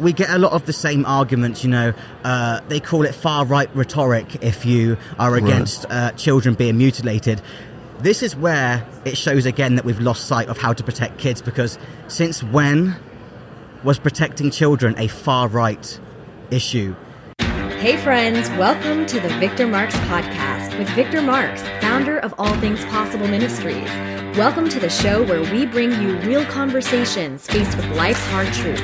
[0.00, 1.62] we get a lot of the same arguments.
[1.62, 1.92] You know,
[2.24, 7.40] uh, they call it far right rhetoric if you are against uh, children being mutilated.
[8.00, 11.42] This is where it shows again that we've lost sight of how to protect kids
[11.42, 11.78] because
[12.08, 12.96] since when
[13.84, 16.00] was protecting children a far right
[16.50, 16.94] issue?
[17.38, 22.82] Hey, friends, welcome to the Victor Marx Podcast with Victor Marx, founder of All Things
[22.86, 23.84] Possible Ministries.
[24.34, 28.80] Welcome to the show where we bring you real conversations faced with life's hard truths,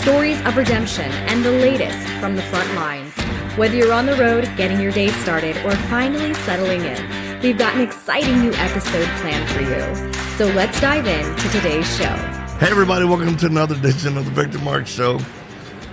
[0.00, 3.12] stories of redemption, and the latest from the front lines.
[3.56, 7.74] Whether you're on the road, getting your day started, or finally settling in, we've got
[7.74, 10.12] an exciting new episode planned for you.
[10.38, 12.14] So let's dive in to today's show.
[12.60, 15.18] Hey, everybody, welcome to another edition of the Victor Marx Show.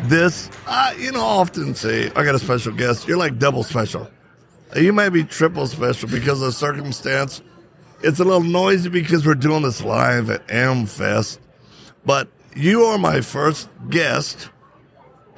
[0.04, 3.07] This, uh, you know, I often say, I got a special guest.
[3.07, 4.12] You're like double special.
[4.76, 7.41] You may be triple special because of circumstance.
[8.02, 11.40] It's a little noisy because we're doing this live at AmFest.
[12.05, 14.50] But you are my first guest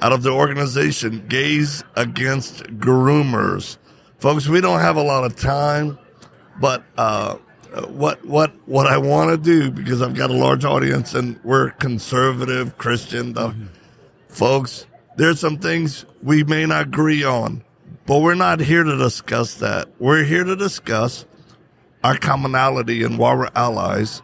[0.00, 3.78] out of the organization Gays Against Groomers.
[4.18, 5.98] Folks, we don't have a lot of time,
[6.60, 7.36] but uh,
[7.88, 11.70] what what what I want to do because I've got a large audience and we're
[11.70, 13.32] conservative Christian.
[13.32, 13.54] The,
[14.28, 17.62] Folks, there's some things we may not agree on,
[18.06, 19.88] but we're not here to discuss that.
[19.98, 21.24] We're here to discuss
[22.02, 24.22] our commonality and why we're allies.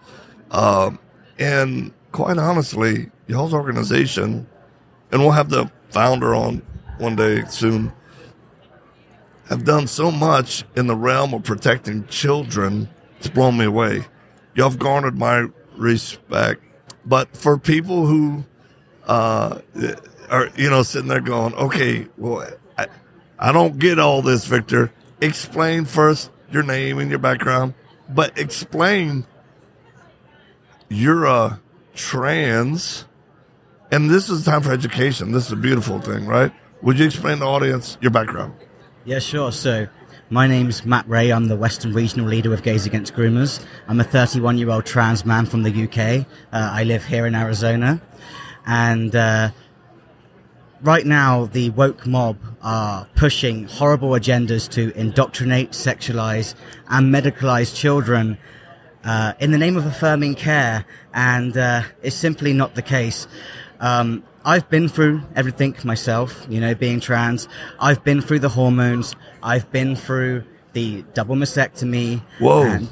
[0.51, 0.99] Um,
[1.39, 4.49] and quite honestly, y'all's organization,
[5.13, 6.63] and we'll have the founder on
[6.99, 7.93] one day soon,
[9.49, 12.89] have done so much in the realm of protecting children.
[13.19, 14.05] It's blown me away.
[14.55, 16.63] Y'all have garnered my respect.
[17.07, 18.45] But for people who
[19.07, 19.61] uh,
[20.29, 22.51] are you know sitting there going, okay, well,
[23.39, 24.93] I, don't get all this, Victor.
[25.21, 27.75] Explain first your name and your background,
[28.09, 29.27] but explain
[30.89, 31.61] you're a
[31.95, 33.05] trans,
[33.91, 35.33] and this is time for education.
[35.33, 36.53] This is a beautiful thing, right?
[36.83, 38.55] Would you explain to the audience your background?
[39.05, 39.53] Yeah, sure.
[39.53, 39.89] So,
[40.31, 41.31] my name's Matt Rey.
[41.31, 43.65] I'm the Western Regional Leader of Gays Against Groomers.
[43.89, 46.27] I'm a 31 year old trans man from the UK.
[46.53, 48.01] Uh, I live here in Arizona.
[48.67, 49.51] And uh,
[50.83, 56.55] right now, the woke mob are pushing horrible agendas to indoctrinate, sexualize,
[56.89, 58.39] and medicalize children
[59.05, 60.85] uh, in the name of affirming care.
[61.15, 63.27] And uh, it's simply not the case.
[63.81, 67.49] Um, I've been through everything myself, you know, being trans.
[67.79, 69.15] I've been through the hormones.
[69.43, 72.23] I've been through the double mastectomy.
[72.39, 72.63] Whoa.
[72.63, 72.89] And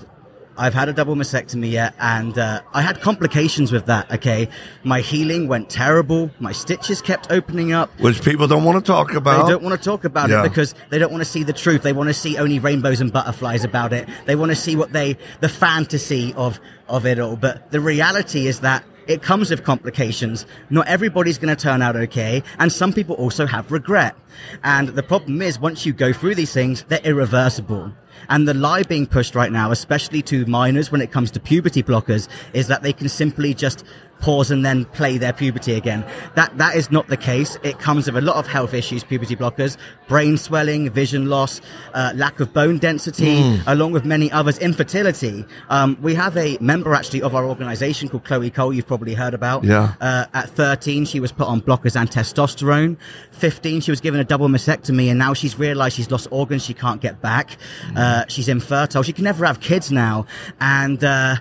[0.59, 4.11] I've had a double mastectomy yet, and uh, I had complications with that.
[4.11, 4.49] Okay,
[4.85, 6.31] my healing went terrible.
[6.41, 7.91] My stitches kept opening up.
[8.01, 9.47] Which people don't want to talk about.
[9.47, 10.41] They don't want to talk about Yeah.
[10.41, 11.83] it because they don't want to see the truth.
[11.83, 14.09] They want to see only rainbows and butterflies about it.
[14.25, 17.37] They want to see what they, the fantasy of, of it all.
[17.37, 20.47] But the reality is that it comes with complications.
[20.71, 22.43] Not everybody's going to turn out okay.
[22.59, 24.17] And some people also have regret.
[24.65, 27.93] And the problem is once you go through these things, they're irreversible.
[28.29, 31.83] And the lie being pushed right now, especially to minors when it comes to puberty
[31.83, 33.85] blockers, is that they can simply just
[34.21, 36.05] pause and then play their puberty again.
[36.35, 37.59] That that is not the case.
[37.63, 39.77] It comes with a lot of health issues, puberty blockers,
[40.09, 41.61] brain swelling, vision loss,
[41.95, 45.45] uh, lack of bone density, along with many others, infertility.
[45.69, 48.73] Um, we have a member actually of our organization called Chloe Cole.
[48.73, 49.65] You've probably heard about.
[49.65, 49.95] Yeah.
[50.01, 52.97] Uh, at 13, she was put on blockers and testosterone.
[53.33, 56.75] 15, she was given a double mastectomy, and now she's realized she's lost organs she
[56.75, 57.59] can't get back.
[57.95, 59.03] Uh, she's infertile.
[59.03, 60.27] She can never have kids now,
[60.61, 61.03] and.
[61.03, 61.37] Uh,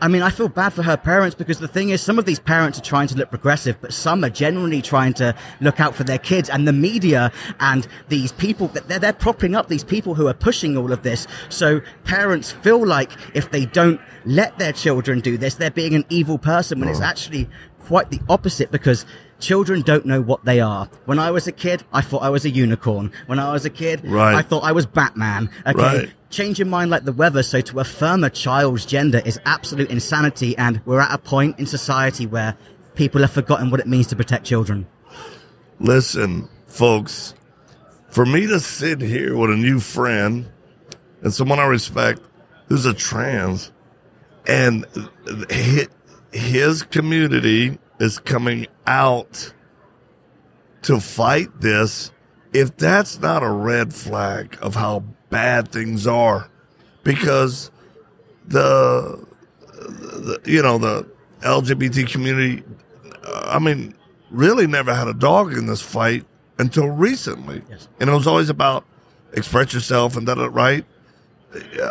[0.00, 2.38] I mean, I feel bad for her parents because the thing is, some of these
[2.38, 6.04] parents are trying to look progressive, but some are genuinely trying to look out for
[6.04, 6.48] their kids.
[6.48, 10.76] And the media and these people, they're, they're propping up these people who are pushing
[10.76, 11.26] all of this.
[11.48, 16.04] So parents feel like if they don't let their children do this, they're being an
[16.10, 17.48] evil person when it's actually
[17.80, 19.04] quite the opposite because
[19.40, 20.88] children don't know what they are.
[21.04, 23.12] When I was a kid, I thought I was a unicorn.
[23.26, 24.34] When I was a kid, Right.
[24.34, 25.50] I thought I was Batman.
[25.66, 25.80] Okay.
[25.80, 26.12] Right.
[26.30, 27.42] Change your mind like the weather.
[27.42, 30.56] So to affirm a child's gender is absolute insanity.
[30.58, 32.56] And we're at a point in society where
[32.94, 34.86] people have forgotten what it means to protect children.
[35.80, 37.34] Listen, folks,
[38.08, 40.48] for me to sit here with a new friend
[41.22, 42.20] and someone I respect
[42.68, 43.70] who's a trans
[44.46, 44.84] and
[45.50, 45.86] hi-
[46.32, 49.52] his community is coming out
[50.82, 52.12] to fight this,
[52.52, 55.00] if that's not a red flag of how
[55.30, 56.50] bad things are,
[57.02, 57.70] because
[58.46, 59.26] the,
[59.72, 61.08] the you know, the
[61.40, 62.62] LGBT community,
[63.24, 63.94] uh, I mean,
[64.30, 66.24] really never had a dog in this fight
[66.58, 67.62] until recently.
[67.68, 67.88] Yes.
[68.00, 68.84] And it was always about
[69.32, 70.84] express yourself and that, right?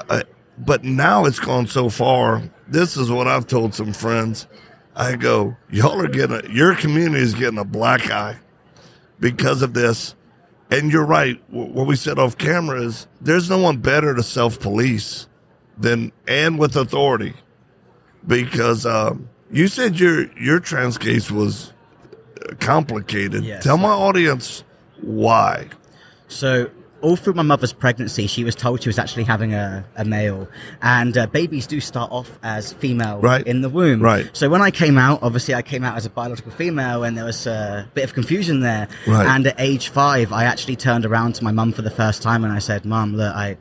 [0.09, 0.23] Uh,
[0.57, 2.43] but now it's gone so far.
[2.67, 4.47] This is what I've told some friends.
[4.97, 8.37] I go, y'all are getting a, your community is getting a black eye
[9.19, 10.15] because of this.
[10.71, 11.39] And you're right.
[11.49, 15.27] What we said off camera is there's no one better to self police
[15.77, 17.35] than and with authority
[18.25, 21.73] because um, you said your your trans case was
[22.49, 23.45] uh, complicated.
[23.45, 23.63] Yes.
[23.63, 24.63] Tell my audience
[24.99, 25.69] why.
[26.27, 26.69] So
[27.07, 30.47] all through my mother's pregnancy, she was told she was actually having a, a male,
[30.81, 33.45] and uh, babies do start off as female Right.
[33.47, 34.01] in the womb.
[34.01, 34.29] Right.
[34.33, 37.25] So when I came out, obviously I came out as a biological female, and there
[37.25, 38.87] was a bit of confusion there.
[39.07, 39.25] Right.
[39.25, 42.43] And at age five, I actually turned around to my mum for the first time,
[42.43, 43.57] and I said, "Mum, look, I."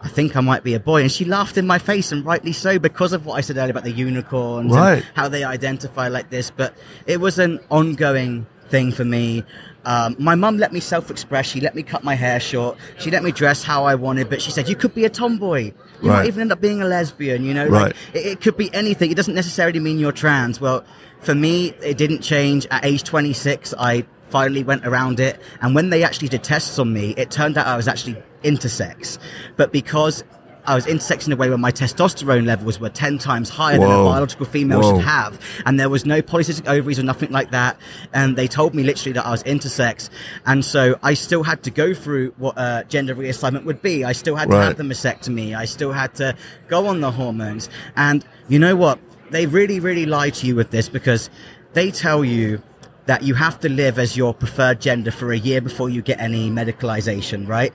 [0.00, 1.00] I think I might be a boy.
[1.02, 3.72] And she laughed in my face, and rightly so, because of what I said earlier
[3.72, 4.98] about the unicorns Right.
[4.98, 6.52] and how they identify like this.
[6.52, 9.44] But it was an ongoing thing for me.
[9.84, 11.46] Um, my mum let me self-express.
[11.46, 12.76] She let me cut my hair short.
[12.98, 14.28] She let me dress how I wanted.
[14.28, 15.72] But she said, "You could be a tomboy.
[16.02, 16.18] You Right.
[16.18, 17.44] might even end up being a lesbian.
[17.44, 17.82] You know, Right.
[17.86, 19.10] like it, it could be anything.
[19.10, 20.84] It doesn't necessarily mean you're trans." Well,
[21.20, 22.66] for me, it didn't change.
[22.70, 25.40] At age 26, I finally went around it.
[25.62, 29.18] And when they actually did tests on me, it turned out I was actually intersex.
[29.56, 30.22] But because
[30.68, 33.86] I was intersex in a way where my testosterone levels were 10 times higher than
[33.90, 34.96] a biological female Whoa.
[34.96, 35.40] should have.
[35.64, 37.78] And there was no polycystic ovaries or nothing like that.
[38.12, 40.10] And they told me literally that I was intersex.
[40.44, 44.04] And so I still had to go through what uh, gender reassignment would be.
[44.04, 44.64] I still had to Right.
[44.66, 45.56] have the mastectomy.
[45.56, 46.36] I still had to
[46.68, 47.70] go on the hormones.
[47.96, 48.98] And you know what?
[49.30, 51.30] They really, really lie to you with this because
[51.72, 52.60] they tell you
[53.06, 56.20] that you have to live as your preferred gender for a year before you get
[56.20, 57.72] any medicalization, right?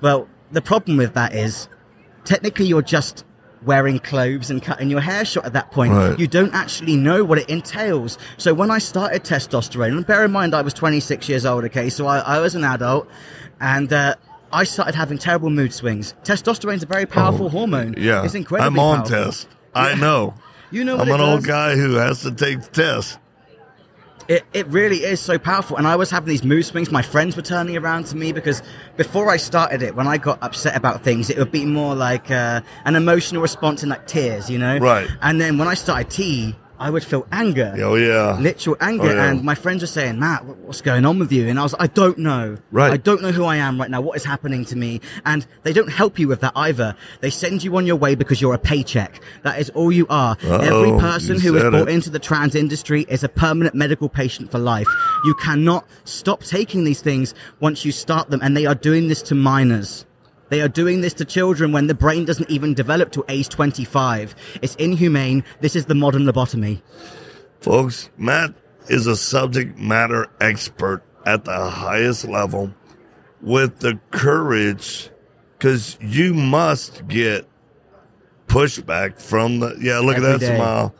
[0.00, 1.68] Well, the problem with that is
[2.24, 3.24] technically you're just
[3.64, 5.92] wearing clothes and cutting your hair short at that point.
[5.92, 6.18] Right.
[6.18, 8.18] You don't actually know what it entails.
[8.36, 11.88] So when I started testosterone, and bear in mind I was 26 years old, okay,
[11.88, 13.08] so I, I was an adult,
[13.60, 14.16] and uh,
[14.52, 16.14] I started having terrible mood swings.
[16.24, 17.94] Testosterone is a very powerful hormone.
[17.96, 18.24] Oh, Yeah.
[18.24, 19.24] it's incredibly I'm on powerful.
[19.26, 19.48] test.
[19.74, 20.34] I know.
[20.72, 23.18] You know what I'm an old guy who has to take the test.
[24.28, 25.76] It, it really is so powerful.
[25.76, 26.90] And I was having these mood swings.
[26.90, 28.62] My friends were turning around to me because
[28.96, 32.30] before I started it, when I got upset about things, it would be more like
[32.30, 34.78] uh, an emotional response in like tears, you know?
[34.78, 35.08] Right.
[35.20, 37.74] And then when I started tea, I would feel anger.
[37.78, 38.36] Oh yeah.
[38.40, 39.10] Literal oh, anger.
[39.10, 39.30] Oh, yeah.
[39.30, 41.48] And my friends were saying, Matt, what's going on with you?
[41.48, 42.58] And I was I don't know.
[42.72, 42.92] Right.
[42.92, 44.00] I don't know who I am right now.
[44.00, 45.00] What is happening to me?
[45.24, 46.96] And they don't help you with that either.
[47.20, 49.20] They send you on your way because you're a paycheck.
[49.42, 50.36] That is all you are.
[50.42, 51.94] Uh-oh, Every person who is brought it.
[51.94, 54.88] into the trans industry is a permanent medical patient for life.
[55.24, 58.40] You cannot stop taking these things once you start them.
[58.42, 60.04] And they are doing this to minors.
[60.52, 64.34] They are doing this to children when the brain doesn't even develop to age 25.
[64.60, 65.44] It's inhumane.
[65.62, 66.82] This is the modern lobotomy.
[67.62, 68.52] Folks, Matt
[68.90, 72.70] is a subject matter expert at the highest level
[73.40, 75.08] with the courage
[75.56, 77.48] because you must get
[78.46, 80.56] pushback from the yeah look Every at that day.
[80.56, 80.94] smile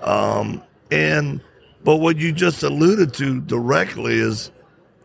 [0.00, 1.42] um and
[1.84, 4.50] but what you just alluded to directly is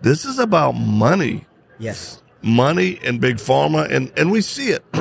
[0.02, 1.46] this is about money
[1.80, 2.22] Yes.
[2.42, 4.84] Money and big pharma and and we see it.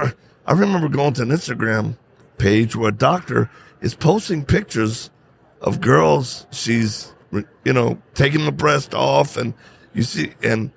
[0.46, 1.96] I remember going to an instagram
[2.38, 3.50] page where a doctor
[3.80, 5.10] is posting pictures
[5.60, 7.12] of girls she's
[7.64, 9.54] you know taking the breast off and
[9.92, 10.70] you see and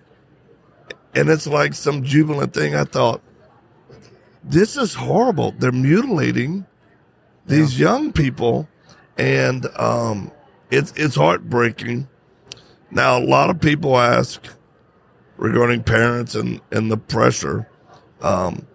[1.15, 2.75] and it's like some jubilant thing.
[2.75, 3.21] I thought
[4.43, 5.53] this is horrible.
[5.57, 6.65] They're mutilating
[7.45, 8.67] these young people
[9.17, 10.31] and um
[10.69, 12.07] it's it's heartbreaking.
[12.89, 14.45] Now a lot of people ask
[15.41, 17.67] regarding parents and, and the pressure.
[18.21, 18.67] Um,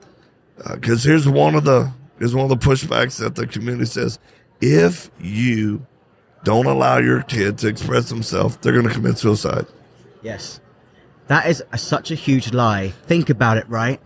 [0.72, 4.18] because here's one of the here's one of the pushbacks that the community says:
[4.60, 5.86] if you
[6.44, 9.66] don't allow your kid to express themselves, they're going to commit suicide.
[10.22, 10.60] Yes.
[11.28, 12.88] That is a, such a huge lie.
[13.06, 14.00] Think about it, right?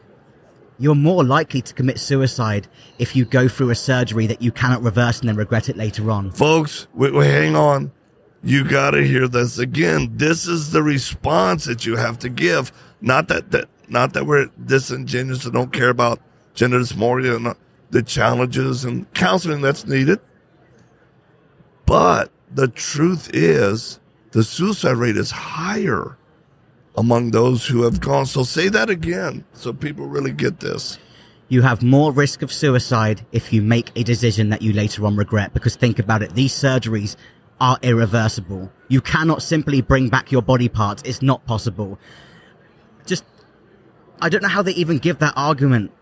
[0.79, 2.67] You're more likely to commit suicide
[2.99, 6.11] if you go through a surgery that you cannot reverse and then regret it later
[6.11, 6.31] on.
[6.31, 7.93] Folks, wait, wait, hang on.
[8.43, 10.11] You got to hear this again.
[10.15, 12.73] This is the response that you have to give.
[13.01, 16.21] Not that, that not that we're disingenuous and don't care about
[16.55, 17.55] gender dysphoria and uh,
[17.91, 20.21] the challenges and counseling that's needed.
[21.87, 23.99] But the truth is,
[24.31, 26.17] the suicide rate is higher
[26.97, 28.27] among those who have gone.
[28.27, 30.99] So say that again so people really get this.
[31.49, 35.17] You have more risk of suicide if you make a decision that you later on
[35.17, 35.53] regret.
[35.53, 37.17] Because think about it, these surgeries
[37.61, 38.73] are irreversible.
[38.89, 41.03] You cannot simply bring back your body parts.
[41.05, 41.99] It's not possible.
[43.07, 43.25] Just,
[44.21, 45.93] I don't know how they even give that argument.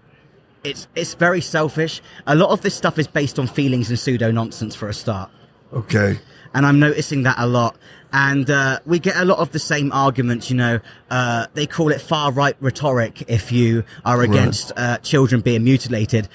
[0.64, 2.00] It's, it's very selfish.
[2.26, 5.30] A lot of this stuff is based on feelings and pseudo nonsense for a start.
[5.72, 6.18] Okay.
[6.54, 7.76] and I'm noticing that a lot.
[8.12, 10.80] And uh, we get a lot of the same arguments, you know.
[11.10, 16.28] Uh, they call it far right rhetoric if you are against uh, children being mutilated.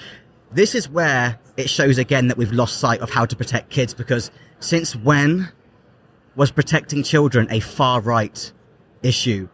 [0.52, 3.92] This is where it shows again that we've lost sight of how to protect kids
[3.92, 4.30] because
[4.64, 5.50] Since when
[6.34, 8.50] was protecting children a far right
[9.02, 9.50] issue?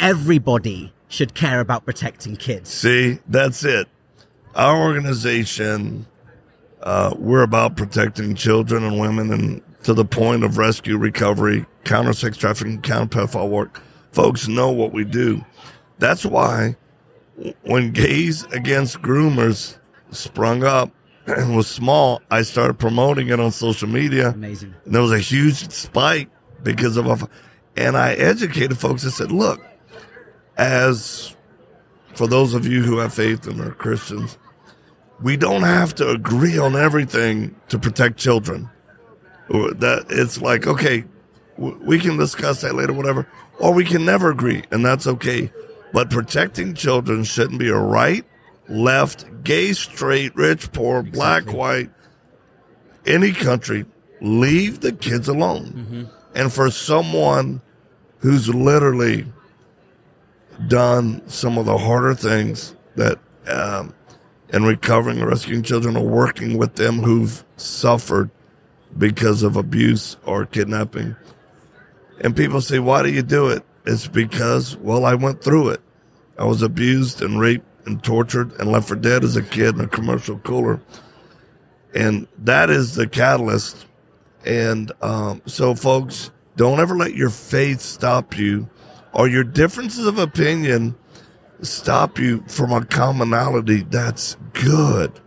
[0.00, 2.70] Everybody should care about protecting kids.
[2.70, 3.88] See, that's it.
[4.54, 6.06] Our organization,
[6.80, 12.14] uh, we're about protecting children and women and to the point of rescue, recovery, counter
[12.14, 13.82] sex trafficking, counter pedophile work.
[14.12, 15.44] Folks know what we do.
[15.98, 16.76] That's why
[17.64, 19.76] when Gays Against Groomers
[20.10, 20.90] sprung up
[21.48, 24.30] was small, I started promoting it on social media.
[24.30, 24.74] Amazing.
[24.84, 26.28] And there was a huge spike
[26.62, 27.28] because of a,
[27.76, 29.60] and I educated folks and said, look,
[30.56, 31.34] as
[32.14, 34.38] for those of you who have faith and are Christians,
[35.20, 38.70] we don't have to agree on everything to protect children.
[39.48, 41.04] That it's like, okay,
[41.56, 43.26] we can discuss that later, whatever,
[43.58, 45.52] or we can never agree, and that's okay.
[45.92, 48.24] But protecting children shouldn't be a right,
[48.68, 51.58] left, gay, straight, rich, poor, black, Exactly.
[51.58, 51.90] white,
[53.06, 53.86] any country.
[54.20, 55.66] Leave the kids alone.
[55.66, 56.04] Mm-hmm.
[56.34, 57.60] And for someone
[58.20, 59.26] who's literally
[60.68, 63.94] done some of the harder things that um,
[64.52, 68.30] in recovering and rescuing children or working with them who've suffered
[68.96, 71.14] because of abuse or kidnapping.
[72.20, 73.62] And people say, why do you do it?
[73.84, 75.80] It's because, well, I went through it.
[76.38, 79.80] I was abused and raped and tortured and left for dead as a kid in
[79.80, 80.80] a commercial cooler.
[81.94, 83.86] And that is the catalyst.
[84.44, 88.68] And um, so, folks, don't ever let your faith stop you
[89.12, 90.96] or your differences of opinion
[91.62, 95.20] stop you from a commonality that's good.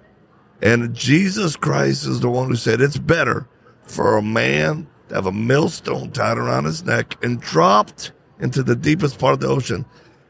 [0.62, 3.48] And Jesus Christ is the one who said it's better
[3.84, 8.76] for a man to have a millstone tied around his neck and dropped into the
[8.76, 9.86] deepest part of the ocean.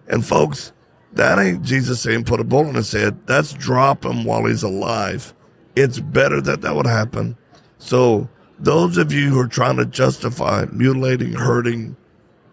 [0.08, 0.72] And folks,
[1.14, 3.26] that ain't Jesus saying put a bullet in his head.
[3.26, 5.34] That's drop him while he's alive.
[5.76, 7.38] It's better that that would happen.
[7.78, 11.96] So those of you who are trying to justify mutilating, hurting,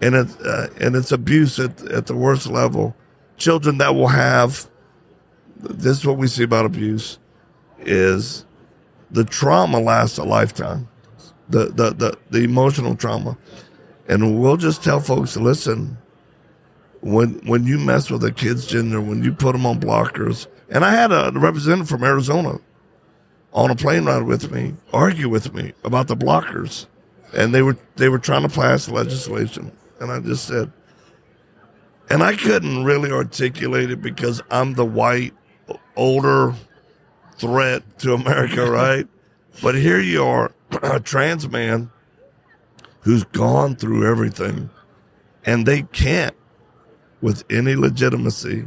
[0.00, 2.94] and it's uh, and it's abuse at at the worst level,
[3.36, 4.68] children that will have
[5.58, 7.18] this is what we see about abuse
[7.80, 8.44] is
[9.10, 10.88] the trauma lasts a lifetime.
[11.48, 13.36] The the the, the emotional trauma.
[14.08, 15.98] And we'll just tell folks, listen,
[17.00, 20.85] when when you mess with a kid's gender, when you put them on blockers, and
[20.85, 22.59] I had a representative from Arizona
[23.53, 26.87] on a plane ride with me, argue with me about the blockers,
[27.35, 30.73] and they were they were trying to pass legislation, and I just said,
[32.11, 35.35] and I couldn't really articulate it because I'm the white
[35.97, 36.55] older
[37.38, 39.07] threat to America, right?
[39.62, 41.91] but here you are, a trans man
[43.00, 44.71] who's gone through everything,
[45.45, 46.35] and they can't,
[47.26, 48.66] with any legitimacy,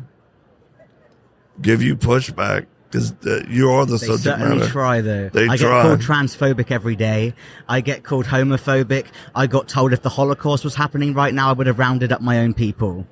[1.62, 3.14] give you pushback because
[3.48, 4.70] you are the They subject certainly matter.
[4.72, 5.30] try, though.
[5.30, 5.82] They I get try.
[5.84, 7.34] called transphobic every day.
[7.70, 9.06] I get called homophobic.
[9.34, 12.22] I got told if the Holocaust was happening right now, I would have rounded up
[12.22, 13.08] my own people.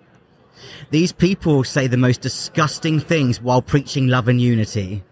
[0.89, 5.03] These people say the most disgusting things while preaching love and unity.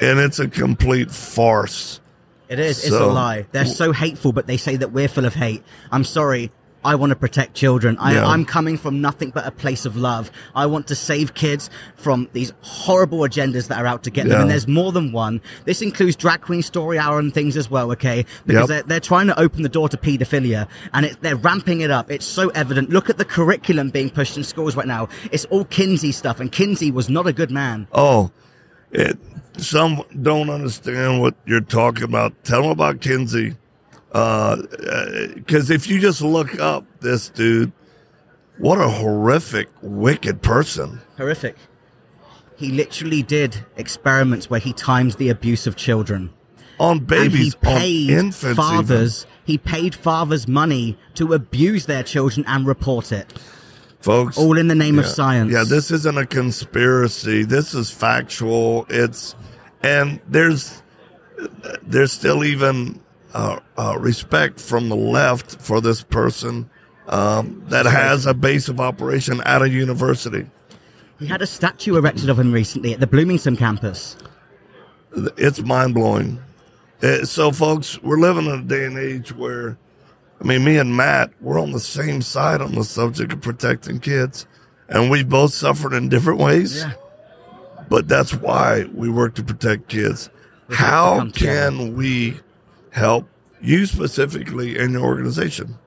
[0.00, 2.00] and it's a complete farce.
[2.48, 2.82] It is.
[2.84, 3.46] It's a lie.
[3.52, 5.62] They're so hateful, but they say that we're full of hate.
[5.92, 6.50] I'm sorry.
[6.84, 7.96] I want to protect children.
[7.98, 8.26] I, Yeah.
[8.26, 10.30] I'm coming from nothing but a place of love.
[10.54, 14.40] I want to save kids from these horrible agendas that are out to get them.
[14.42, 15.40] And there's more than one.
[15.64, 18.26] This includes drag queen story hour and things as well, okay?
[18.46, 18.68] Because Yep.
[18.68, 22.10] they're, they're trying to open the door to paedophilia and it, they're ramping it up.
[22.10, 22.90] It's so evident.
[22.90, 25.08] Look at the curriculum being pushed in schools right now.
[25.32, 27.88] It's all Kinsey stuff and Kinsey was not a good man.
[27.92, 28.30] Oh,
[28.92, 29.18] it,
[29.56, 32.32] some don't understand what you're talking about.
[32.44, 33.56] Tell them about Kinsey.
[34.14, 37.72] Uh, uh, because if you just look up this dude,
[38.58, 41.00] what a horrific, wicked person.
[41.16, 41.56] Horrific.
[42.56, 46.30] He literally did experiments where he timed the abuse of children.
[46.78, 48.44] On babies, and on he paid infants.
[48.44, 48.54] even.
[48.54, 49.26] fathers.
[49.44, 53.32] He paid fathers money to abuse their children and report it.
[54.00, 54.38] folks.
[54.38, 55.52] All in the name of science.
[55.52, 57.42] Yeah, this isn't a conspiracy.
[57.42, 58.86] This is factual.
[58.88, 59.34] It's
[59.82, 60.82] and there's
[61.82, 63.00] there's still even
[63.34, 66.70] uh, uh, respect from the left for this person
[67.08, 70.46] um, that has a base of operation at a university.
[71.18, 74.16] He had a statue erected of him recently at the Bloomington campus.
[75.36, 76.40] It's mind blowing.
[77.24, 79.76] So, folks, we're living in a day and age where,
[80.40, 84.00] I mean, me and Matt, we're on the same side on the subject of protecting
[84.00, 84.46] kids,
[84.88, 86.78] and we both suffered in different ways.
[86.78, 86.92] Yeah.
[87.88, 90.30] but that's why we work to protect kids.
[90.70, 92.40] How can we
[92.94, 93.28] help
[93.60, 95.78] you specifically in your organization?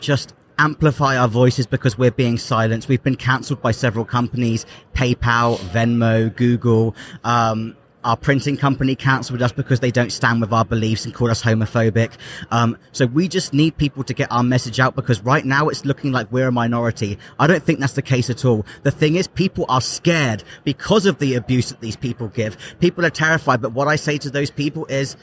[0.00, 2.88] Just amplify our voices because we're being silenced.
[2.88, 6.94] We've been cancelled by several companies, PayPal, Venmo, Google.
[7.24, 11.30] Um, our printing company cancelled us because they don't stand with our beliefs and call
[11.30, 12.12] us homophobic.
[12.50, 15.86] Um, so we just need people to get our message out because right now it's
[15.86, 17.18] looking like we're a minority.
[17.38, 18.66] I don't think that's the case at all.
[18.82, 22.58] The thing is, people are scared because of the abuse that these people give.
[22.78, 23.62] People are terrified.
[23.62, 25.16] But what I say to those people is,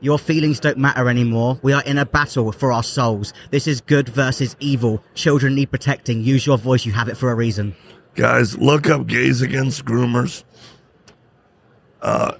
[0.00, 1.58] your feelings don't matter anymore.
[1.62, 3.32] We are in a battle for our souls.
[3.50, 5.02] This is good versus evil.
[5.14, 6.22] Children need protecting.
[6.22, 6.84] Use your voice.
[6.84, 7.74] You have it for a reason.
[8.14, 10.44] Guys, look up Gays Against Groomers.
[12.00, 12.34] Uh,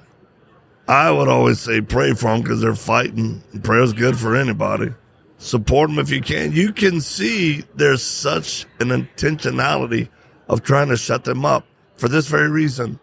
[0.87, 3.43] I would always say pray for them because they're fighting.
[3.63, 4.93] Prayer is good for anybody.
[5.39, 6.53] Support them if you can.
[6.53, 10.09] You can see there's such an intentionality
[10.49, 13.01] of trying to shut them up for this very reason.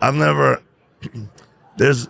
[0.00, 0.62] I've never,
[1.76, 2.08] there's,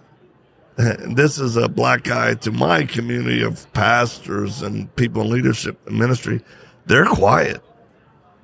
[1.09, 5.99] this is a black eye to my community of pastors and people in leadership and
[5.99, 6.43] ministry.
[6.85, 7.63] They're quiet.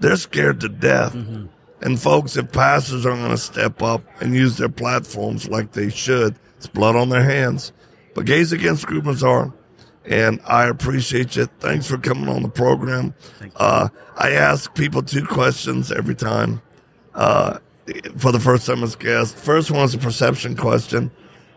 [0.00, 1.12] They're scared to death.
[1.12, 1.46] Mm-hmm.
[1.82, 5.90] And folks, if pastors aren't going to step up and use their platforms like they
[5.90, 7.72] should, it's blood on their hands.
[8.14, 9.52] But Gays Against Groomers are,
[10.06, 11.46] and I appreciate you.
[11.60, 13.14] Thanks for coming on the program.
[13.56, 16.62] Uh, I ask people two questions every time.
[17.14, 17.58] Uh,
[18.16, 19.36] for the first time as guest.
[19.36, 21.10] First one is a perception question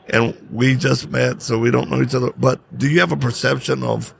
[0.09, 2.31] and we just met, so we don't know each other.
[2.37, 4.13] But do you have a perception of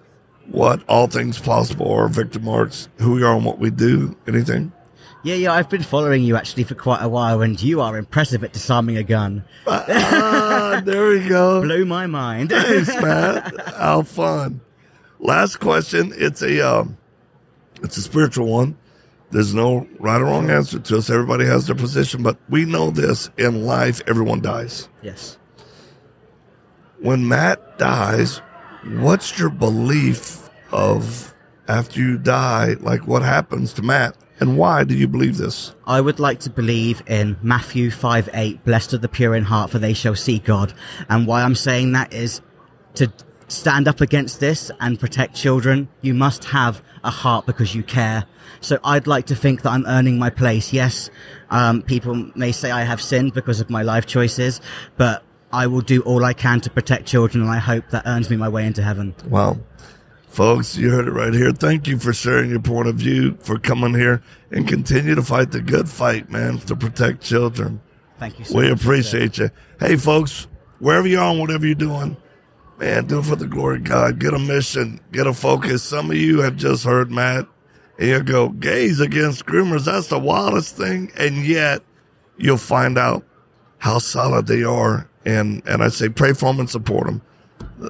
[0.47, 4.15] what all things possible or Victor Marx, who we are and what we do?
[4.27, 4.71] Anything?
[5.23, 8.43] Yeah, yeah, I've been following you actually for quite a while, and you are impressive
[8.43, 9.43] at disarming a gun.
[9.65, 11.61] Ah, there we go.
[11.63, 12.51] Blew my mind.
[12.51, 13.75] Thanks, Matt.
[13.75, 14.61] How fun.
[15.17, 16.13] Last question.
[16.15, 16.97] It's a, um,
[17.81, 18.77] it's a spiritual one.
[19.31, 21.09] There's no right or wrong answer to us.
[21.09, 24.89] Everybody has their position, but we know this in life, everyone dies.
[25.01, 25.39] Yes
[26.99, 28.41] when Matt dies,
[28.83, 31.33] what's your belief of
[31.67, 32.75] after you die?
[32.79, 34.15] Like what happens to Matt?
[34.39, 35.73] And why do you believe this?
[35.87, 39.71] I would like to believe in Matthew 5 8, blessed are the pure in heart,
[39.71, 40.73] for they shall see God.
[41.07, 42.41] And why I'm saying that is
[42.95, 43.11] to
[43.47, 48.25] stand up against this and protect children, you must have a heart because you care.
[48.59, 50.73] So I'd like to think that I'm earning my place.
[50.73, 51.09] Yes,
[51.49, 54.59] um, people may say I have sinned because of my life choices,
[54.97, 55.23] but
[55.55, 58.35] I will do all I can to protect children, and I hope that earns me
[58.35, 59.15] my way into heaven.
[59.25, 59.57] Well,
[60.27, 61.53] folks, you heard it right here.
[61.53, 65.53] Thank you for sharing your point of view, for coming here, and continue to fight
[65.53, 67.81] the good fight, man, to protect children.
[68.19, 68.43] Thank you.
[68.43, 69.49] So we appreciate you.
[69.79, 70.47] Hey, folks,
[70.79, 72.17] wherever you are, whatever you're doing,
[72.77, 74.19] man, do it for the glory of God.
[74.19, 75.83] Get a mission, get a focus.
[75.83, 77.47] Some of you have just heard Matt,
[77.97, 79.85] and you go, gays against groomers.
[79.85, 81.13] That's the wildest thing.
[81.17, 81.81] And yet
[82.37, 83.23] you'll find out
[83.77, 87.21] how solid they are and and I say pray for them and support them.
[87.81, 87.89] Uh,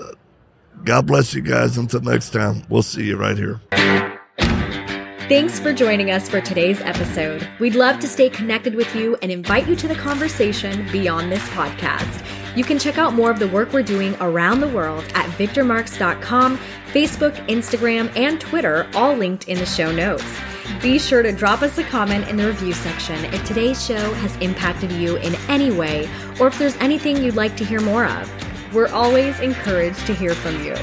[0.83, 1.77] God bless you guys.
[1.77, 3.59] Until next time, we'll see you right here.
[5.27, 7.47] Thanks for joining us for today's episode.
[7.59, 11.41] We'd love to stay connected with you and invite you to the conversation beyond this
[11.49, 12.23] podcast.
[12.55, 16.59] You can check out more of the work we're doing around the world at victormarx.com,
[16.93, 20.23] Facebook, Instagram, and Twitter, all linked in the show notes.
[20.81, 24.35] Be sure to drop us a comment in the review section if today's show has
[24.37, 28.73] impacted you in any way or if there's anything you'd like to hear more of.
[28.73, 30.75] We're always encouraged to hear from you.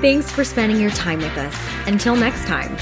[0.00, 1.56] Thanks for spending your time with us.
[1.86, 2.76] Until next time.